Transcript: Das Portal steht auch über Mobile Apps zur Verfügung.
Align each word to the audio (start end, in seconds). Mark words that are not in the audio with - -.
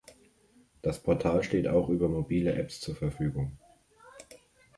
Das 0.81 0.97
Portal 1.03 1.43
steht 1.43 1.67
auch 1.67 1.87
über 1.87 2.09
Mobile 2.09 2.53
Apps 2.55 2.79
zur 2.81 2.95
Verfügung. 2.95 3.55